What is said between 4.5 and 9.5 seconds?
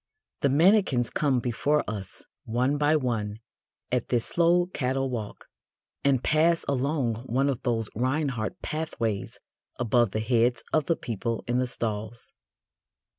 cattle walk, and pass along one of those Reinhardt pathways